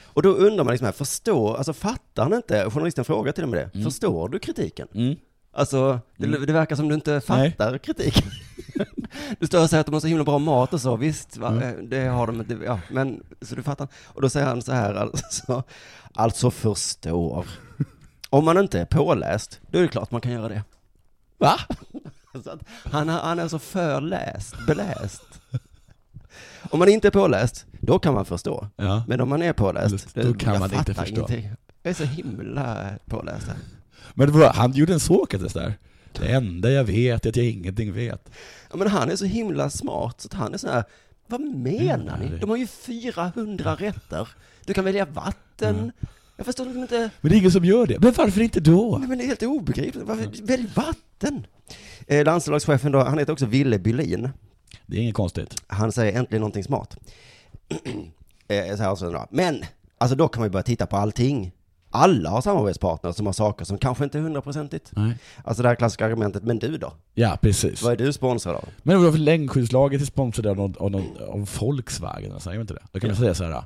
[0.04, 3.50] och då undrar man liksom här, förstår, alltså fattar han inte, journalisten frågar till och
[3.50, 4.88] med det, förstår du kritiken?
[4.94, 5.16] Mm.
[5.54, 8.24] Alltså, det, det verkar som du inte fattar kritiken.
[9.40, 11.48] Du står och säger att de har så himla bra mat och så, visst, va,
[11.48, 11.64] Mm.
[11.64, 13.88] eh, det har de inte, ja, men, så du fattar.
[14.06, 15.64] Och då säger han så här, alltså,
[16.14, 17.46] alltså förstår.
[18.30, 20.64] Om man inte är påläst, då är det klart man kan göra det.
[21.38, 21.60] Va?
[22.44, 25.24] Så han, är- han är alltså förläst, beläst.
[26.70, 28.68] Om man inte är påläst, då kan man förstå.
[28.76, 29.04] Ja.
[29.08, 31.16] Men om man är påläst, Då kan jag man inte förstå.
[31.16, 31.52] ingenting.
[31.84, 33.56] Jag är så himla påläst här.
[34.14, 35.74] Men det var, han gjorde en Sokrates där.
[36.20, 38.32] Det enda jag vet är att jag ingenting vet.
[38.72, 40.84] Ja, men han är så himla smart så att han är så här,
[41.28, 42.38] vad menar ni?
[42.42, 44.30] De har ju 400 rätter.
[44.66, 45.92] Du kan välja vatten.
[46.38, 48.00] Jag förstår liksom inte, Men det är ingen som gör det.
[48.00, 48.98] Men varför inte då?
[49.00, 50.06] Nej, men det är helt obegripligt.
[50.08, 51.48] Varför, välj vatten!
[52.08, 54.30] Eh, landslagschefen då, han heter också Ville Bylin.
[54.86, 55.56] Det är inget konstigt.
[55.68, 56.98] Han säger äntligen någonting smart.
[58.48, 59.28] eh, så här så då.
[59.32, 59.64] Men,
[59.98, 61.52] alltså då kan man ju börja titta på allting.
[61.96, 64.92] Alla har samarbetspartners som har saker som kanske inte är hundraprocentigt.
[64.96, 65.18] Nej.
[65.44, 66.94] Alltså det här klassiska argumentet, men du då?
[67.14, 67.82] Ja, precis.
[67.82, 68.70] Vad är du sponsrad av?
[68.84, 72.32] Men varför längdskidslaget är sponsrade av, någon, av, någon, av Volkswagen?
[72.34, 72.88] Alltså, jag vet inte det.
[72.92, 73.64] Då kan man säga så här.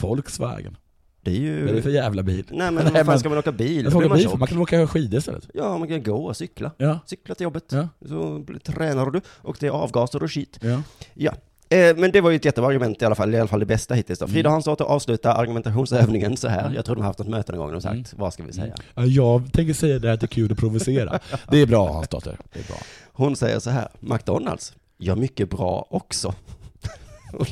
[0.00, 0.76] Volkswagen,
[1.20, 1.60] Det är ju...
[1.60, 2.44] vad är det för jävla bil?
[2.50, 3.90] Nej men vad fan ska man åka bil?
[3.90, 5.48] Får åka man bil, man kan åka skidor istället.
[5.54, 6.70] Ja, man kan gå och cykla.
[6.76, 6.98] Ja.
[7.06, 7.64] Cykla till jobbet.
[7.72, 7.88] Ja.
[8.08, 10.58] Så tränar du och det är avgaser och skit.
[10.62, 10.82] Ja.
[11.14, 11.32] Ja.
[11.72, 13.66] Eh, men det var ju ett jättebra argument i alla fall, i alla fall det
[13.66, 14.28] bästa hittills då.
[14.28, 16.72] Frida Hansdotter avslutar argumentationsövningen så här.
[16.74, 18.74] Jag tror de har haft något möte någon gång och sagt, vad ska vi säga?
[18.94, 21.18] Ja, Jag tänker säga det att det är kul att provocera.
[21.50, 22.38] Det är bra Hans dotter.
[22.52, 22.76] Det är bra.
[23.12, 26.34] Hon säger så här, McDonalds gör mycket bra också.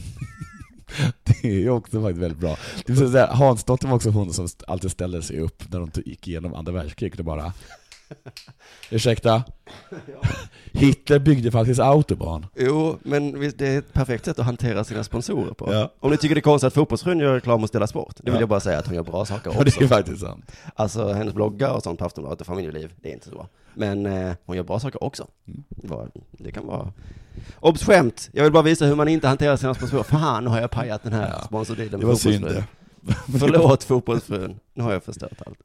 [1.24, 2.56] Det är ju också faktiskt väldigt bra.
[2.86, 6.28] Det vill säga, Hansdotter var också hon som alltid ställde sig upp när de gick
[6.28, 7.52] igenom andra världskriget och bara
[8.90, 9.42] Ursäkta?
[10.72, 12.46] Hitler byggde faktiskt autobahn.
[12.56, 15.72] Jo, men det är ett perfekt sätt att hantera sina sponsorer på.
[15.72, 15.92] Ja.
[16.00, 18.34] Om ni tycker det är konstigt att fotbollsfrun gör reklam och ställa sport, det vill
[18.34, 18.40] Ja.
[18.40, 19.84] jag bara säga att hon gör bra saker Ja, det också.
[19.84, 20.52] är faktiskt sant.
[20.74, 23.48] Alltså hennes bloggar och sånt på Aftonbladet och familjeliv, det är inte så bra.
[23.74, 25.26] Men eh, hon gör bra saker också.
[25.48, 25.64] Mm.
[25.68, 26.10] Det,
[26.44, 26.92] det kan vara...
[27.60, 28.28] Obs skämt!
[28.32, 30.02] Jag vill bara visa hur man inte hanterar sina sponsorer.
[30.02, 31.44] Fan, nu har jag pajat den här Ja.
[31.44, 32.64] sponsordealen Det med var synd det.
[33.38, 35.58] Förlåt fotbollsfrun, nu har jag förstört allt.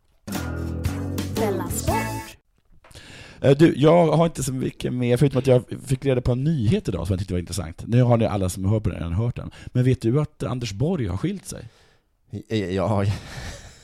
[3.53, 6.87] Du, jag har inte så mycket mer, förutom att jag fick reda på en nyhet
[6.89, 7.83] idag som jag tyckte var intressant.
[7.87, 9.51] Nu har ni alla som hör på den redan hört den.
[9.67, 11.69] Men vet du att Anders Borg har skilt sig?
[12.73, 13.07] Jag har,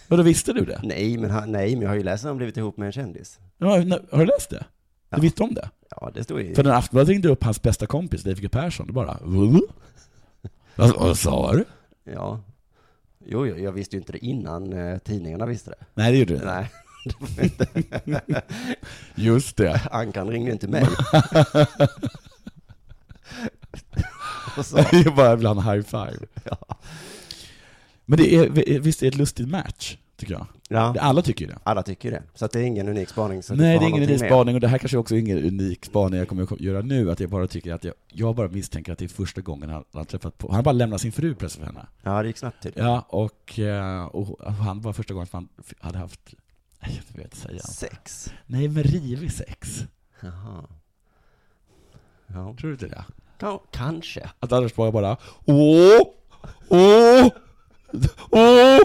[0.08, 0.80] Och då visste du det?
[0.84, 2.92] nej, men, han- nej, men jag har ju läst att han blivit ihop med en
[2.92, 3.40] kändis.
[3.58, 3.68] Ja,
[4.12, 4.66] har du läst det?
[5.10, 5.16] Ja.
[5.16, 5.70] Du visste om det?
[5.92, 6.56] Ja, det står ju...
[6.56, 9.62] För när Aftonbladet ringde upp hans bästa kompis, Leif G Persson, det bara "Va?
[10.76, 11.66] vad, sa du?
[12.04, 12.42] Ja.
[13.26, 15.86] Jo, jo, jag visste ju inte det innan eh, tidningarna visste det.
[15.94, 16.46] Nej, det gjorde du inte.
[16.56, 16.70] Nej.
[19.16, 19.82] Just det.
[19.92, 20.86] Ankan ringde inte mig.
[24.56, 26.18] Det är bara ibland high five.
[26.44, 26.58] ja.
[28.06, 30.46] Men det är, visst är det ett lustigt match, tycker jag.
[30.70, 31.58] ja, Alla tycker ju det.
[31.64, 32.24] alla tycker det.
[32.34, 33.44] Så att det är ingen unik spaning.
[33.44, 35.86] Så Nej, det är ingen unik spaning och det här kanske också är ingen unik
[35.86, 38.92] spaning jag kommer att göra nu, att jag bara tycker att jag, jag bara misstänker
[38.94, 41.36] att det är första gången han, har träffat på, han har bara lämnat sin fru
[41.36, 41.88] plötsligt för henne.
[42.04, 42.90] Ja, det gick snabbt tydligen.
[42.90, 45.48] Ja, och, eh, och han var första gången han
[45.80, 46.34] hade haft,
[46.82, 47.60] jag vet säga.
[47.60, 48.34] Sex.
[48.46, 49.84] Nej, men rivig sex.
[50.22, 50.64] Jaha.
[52.28, 53.06] Ja, Tror du inte det?
[53.40, 54.30] Ka- kanske.
[54.40, 56.02] Att Anders Borg bara Åh!
[56.70, 57.28] Åh!
[58.30, 58.80] Åh!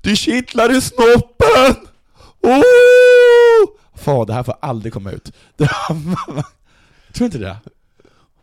[0.00, 1.86] Det kittlar i snoppen!
[2.40, 2.62] Åh!
[3.94, 5.32] Fan, det här får aldrig komma ut.
[5.56, 7.56] Tror du inte det?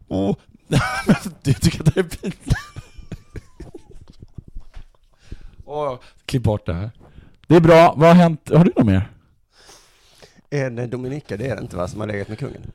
[0.08, 0.36] Åh,
[1.44, 2.54] du tycker att det är pinsamt?
[5.66, 6.92] Åh, klipp bort det här.
[7.47, 8.49] Det är bra, vad har hänt?
[8.53, 9.10] Har du något mer?
[10.49, 12.71] Är det Dominika, det är det inte va, som har legat med kungen?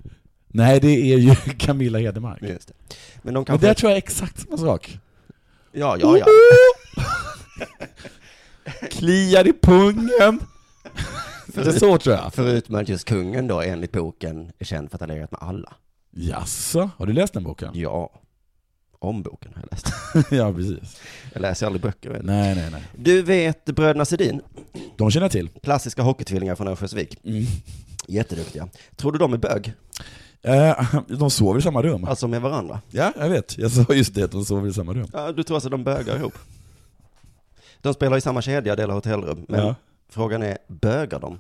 [0.49, 2.43] Nej, det är ju Camilla Hedemark.
[2.43, 2.75] Just det.
[3.23, 3.67] Men de Men kanske...
[3.67, 4.99] där tror jag är exakt samma sak.
[5.73, 6.27] Ja, ja, ja.
[8.91, 10.41] Kliar i pungen!
[11.47, 12.35] det är så tror jag.
[12.35, 15.73] Förutom att just kungen då enligt boken är känd för att ha legat med alla.
[16.11, 17.71] Jaså, har du läst den boken?
[17.75, 18.11] Ja.
[18.99, 19.87] Om boken har jag läst.
[20.31, 21.01] ja, precis.
[21.33, 22.11] Jag läser aldrig böcker.
[22.11, 22.23] Du.
[22.23, 22.83] Nej, nej, nej.
[22.97, 24.41] Du vet bröderna Sedin?
[24.97, 25.49] De känner jag till.
[25.63, 27.19] Klassiska hockeytvillingar från Örnsköldsvik.
[27.25, 27.45] Mm.
[28.07, 28.69] Jätteduktiga.
[28.97, 29.73] Tror du de är bög?
[30.43, 32.05] Eh, de sover i samma rum.
[32.05, 32.81] Alltså med varandra?
[32.91, 33.59] Ja, jag vet.
[33.59, 35.07] Jag sa just det, att de sover i samma rum.
[35.13, 36.35] Ja, du tror alltså de bögar ihop?
[37.81, 39.45] De spelar i samma kedja, delar hotellrum.
[39.49, 39.75] Men Ja.
[40.11, 41.39] frågan är, bögar de?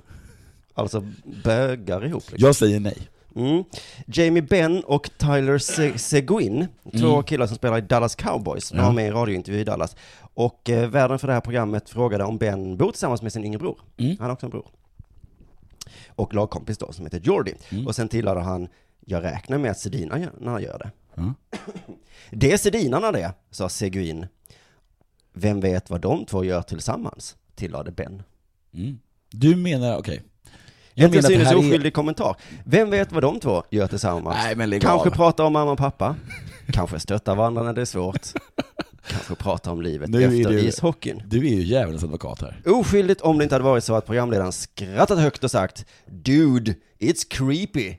[0.74, 1.06] Alltså
[1.44, 2.22] bögar ihop?
[2.30, 2.46] Liksom.
[2.46, 3.08] Jag säger nej.
[3.38, 3.64] Mm.
[4.07, 6.66] Jamie Benn och Tyler Se- Seguin,
[6.98, 7.22] två Mm.
[7.22, 8.83] killar som spelar i Dallas Cowboys, Ja.
[8.83, 9.96] var med i en radiointervju i Dallas.
[10.35, 13.59] Och eh, värden för det här programmet frågade om Ben bor tillsammans med sin yngre
[13.59, 13.81] bror.
[13.96, 14.16] Mm.
[14.18, 14.66] Han har också en bror.
[16.09, 17.55] Och lagkompis då, som heter Jordi.
[17.70, 17.87] Mm.
[17.87, 18.68] Och sen tillade han,
[19.07, 20.90] jag räknar med att Sedinarna gör det.
[22.31, 24.27] Det är Sedinarna det, sa Seguin.
[25.33, 28.22] Vem vet vad de två gör tillsammans, tillade Ben.
[28.74, 28.98] Mm.
[29.31, 30.22] Du menar, okej.
[30.98, 32.37] En Jag till menar att det synes här oskyldig kommentar.
[32.64, 34.37] Vem vet vad de två gör tillsammans?
[34.44, 35.14] Nej, men lägg Kanske av.
[35.14, 36.16] prata om mamma och pappa.
[36.72, 38.26] Kanske stötta varandra när det är svårt.
[39.08, 41.22] Kanske prata om livet Nu är efter du- ishockeyn.
[41.26, 42.62] Du är ju djävulens advokat här.
[42.66, 47.26] Oskyldigt om det inte hade varit så att programledaren skrattat högt och sagt Dude, it's
[47.30, 47.96] creepy.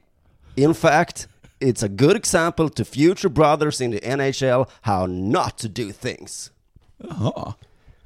[0.55, 1.27] In fact,
[1.59, 6.51] it's a good example to future brothers in the NHL how not to do things.
[7.09, 7.53] Jaha.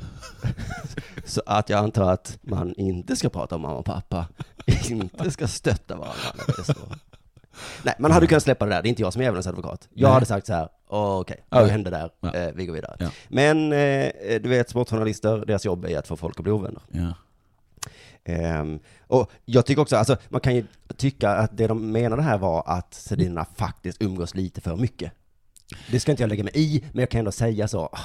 [1.25, 4.27] Så att jag antar att man inte ska prata om mamma och pappa,
[4.89, 6.75] inte ska stötta varandra.
[7.83, 9.87] Nej, man hade kunnat släppa det där, det är inte jag som är djävulens advokat.
[9.93, 10.13] Jag Nej.
[10.13, 11.71] hade sagt så här, "Åh, okej, vad Okej.
[11.71, 12.09] hände där?
[12.19, 12.33] Ja.
[12.33, 12.95] Eh, vi går vidare.
[12.99, 13.09] Ja.
[13.27, 14.11] Men eh,
[14.41, 16.81] du vet, sportjournalister, deras jobb är att få folk att bli ovänner.
[16.91, 17.13] Ja.
[18.25, 20.65] Ehm, och jag tycker också, alltså man kan ju
[20.97, 25.11] tycka att det de menade här var att Sedinarna faktiskt umgås lite för mycket.
[25.91, 27.89] Det ska inte jag lägga mig i, men jag kan ändå säga så.
[27.91, 27.99] Ah,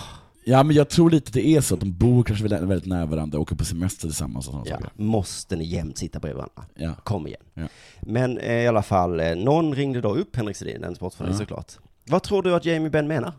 [0.49, 3.39] ja, men jag tror lite det är så att de bor kanske väldigt, nära varandra,
[3.39, 4.91] åker på semester tillsammans och sådana Ja, saker.
[4.97, 6.63] måste ni jämt sitta bredvid varandra?
[6.75, 6.95] Ja.
[7.05, 7.41] Kom igen.
[7.55, 7.63] Ja.
[8.01, 11.45] Men eh, i alla fall, eh, någon ringde då upp Henrik Sedin, en sportjournalist Ja.
[11.47, 11.73] såklart.
[12.05, 13.33] Vad tror du att Jamie Benn menar?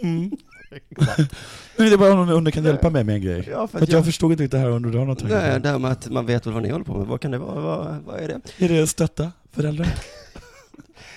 [1.76, 3.48] Nej, det är bara om någon kan hjälpa mig med en grej.
[3.50, 5.36] Ja, för för jag jag- förstod inte riktigt det här under du har något tankar
[5.50, 7.06] Nej, det här med att man vet väl vad ni håller på med.
[7.06, 7.60] Vad kan det vara?
[7.60, 8.64] Vad, vad är det?
[8.64, 9.88] Är det stötta föräldrar?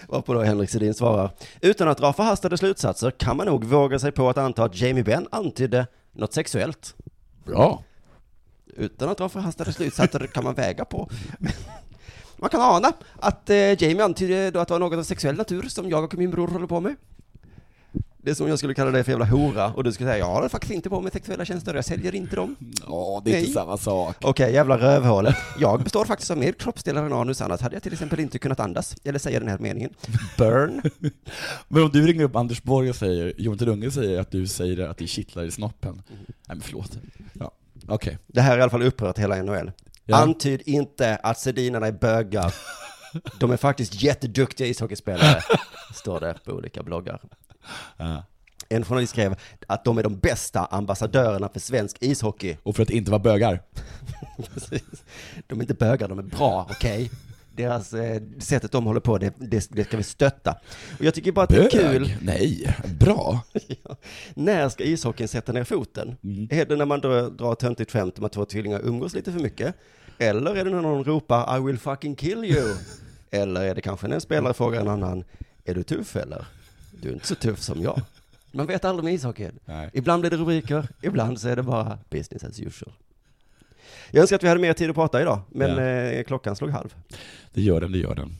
[0.07, 4.11] Varpå då Henrik Sedin svarar, utan att dra förhastade slutsatser kan man nog våga sig
[4.11, 6.95] på att anta att Jamie Benn antydde något sexuellt.
[7.45, 7.83] Bra.
[8.75, 11.09] Utan att dra förhastade slutsatser kan man väga på.
[12.37, 15.63] Man kan ana att eh, Jamie antydde då att det var något av sexuell natur
[15.63, 16.95] som jag och min bror håller på med.
[18.27, 20.33] Det är som jag skulle kalla dig för jävla hora och du skulle säga jag
[20.33, 22.55] håller faktiskt inte på med sexuella tjänster, jag säljer inte dem.
[22.87, 23.53] Ja, det är inte Nej.
[23.53, 24.15] samma sak.
[24.21, 25.35] Okej, jävla rövhålet.
[25.59, 28.59] Jag består faktiskt av mer kroppsdelar än anus, annars hade jag till exempel inte kunnat
[28.59, 29.93] andas, eller säga den här meningen.
[30.37, 30.81] Burn.
[31.67, 34.87] Men om du ringer upp Anders Borg och säger, Jonathan Unge säger att du säger
[34.87, 36.01] att det kittlar i snoppen.
[36.07, 36.97] Nej men förlåt.
[37.33, 37.51] Ja,
[37.87, 38.17] okej.
[38.27, 39.71] Det här är i alla fall upprört hela NHL.
[40.05, 40.17] Ja.
[40.17, 42.53] Antyd inte att Sedinarna är bögar.
[43.39, 45.41] De är faktiskt jätteduktiga ishockeyspelare,
[45.93, 47.19] står det på olika bloggar.
[47.97, 48.23] Ja.
[48.69, 49.35] En journalist skrev
[49.67, 52.57] att de är de bästa ambassadörerna för svensk ishockey.
[52.63, 53.61] Och för att inte vara bögar.
[54.53, 55.03] Precis.
[55.47, 57.11] De är inte bögar, de är bra, okej?
[57.55, 60.55] Deras, eh, sättet de håller på, det, det, det ska vi stötta.
[60.99, 62.13] Och jag tycker bara att det är kul.
[62.21, 63.39] Nej, bra.
[63.83, 63.95] Ja.
[64.33, 66.17] När ska ishockeyn sätta ner foten?
[66.23, 66.47] Mm.
[66.51, 69.39] Är det när man drar, drar töntigt skämt om att två tvillingar umgås lite för
[69.39, 69.75] mycket?
[70.17, 72.75] Eller är det när någon ropar I will fucking kill you?
[73.31, 75.23] eller är det kanske när en spelare frågar en annan,
[75.65, 76.45] är du tuff eller?
[77.01, 78.01] Du är inte så tuff som jag.
[78.51, 79.59] Man vet aldrig med ishockeyn.
[79.65, 79.89] Nej.
[79.93, 82.93] Ibland blir det rubriker, ibland så är det bara business as usual.
[84.11, 85.83] Jag önskar att vi hade mer tid att prata idag, men Ja.
[85.83, 86.95] eh, klockan slog halv.
[87.53, 88.31] Det gör den, det gör den.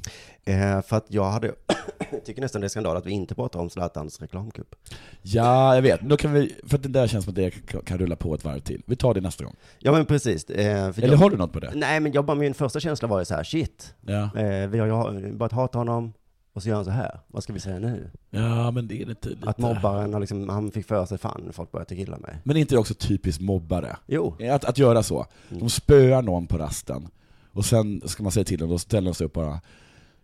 [0.46, 1.52] Eh, för att jag hade,
[2.26, 4.76] tycker nästan det är skandal att vi inte pratar om Zlatans reklamkupp.
[5.22, 6.02] Ja, jag vet.
[6.02, 7.52] Då kan vi, för att det där känns som att det
[7.86, 8.82] kan- rulla på ett varv till.
[8.86, 9.56] Vi tar det nästa gång.
[9.80, 10.46] Ja men precis.
[10.50, 11.72] Eh, Eller jag, har du något på det?
[11.76, 14.24] Nej men jag bara, min första känsla var ju så här, shit, Ja.
[14.40, 16.14] eh, vi har ju börjat hata honom,
[16.58, 17.20] och så gör han så här.
[17.28, 18.10] Vad ska vi säga nu?
[18.30, 19.30] Ja, men det är lite...
[19.30, 19.50] lite...
[19.50, 22.38] Att mobbaren har liksom, han fick för sig, fan, folk börjar tycka illa mig.
[22.44, 23.98] Men är inte det också typiskt mobbare?
[24.08, 24.36] Jo.
[24.52, 25.26] Att, att göra så.
[25.50, 27.08] De spöar någon på rasten,
[27.52, 29.62] och sen ska man säga till dem, då ställer de sig upp bara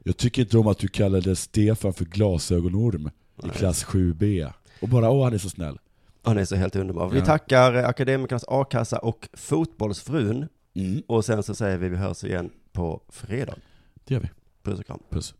[0.04, 3.10] Jag tycker inte om att du kallade Stefan för glasögonorm
[3.44, 4.52] i klass 7B.
[4.82, 5.80] Och bara, åh han är så snäll.
[6.24, 7.10] Han är så helt underbar.
[7.10, 7.26] Vi Ja.
[7.26, 10.48] tackar eh, Akademikernas A-kassa och Fotbollsfrun.
[10.74, 11.02] Mm.
[11.08, 13.56] Och sen så säger vi vi hörs igen på fredag.
[14.06, 14.30] Det gör vi.
[14.64, 15.00] Puss och kram.
[15.10, 15.36] Puss.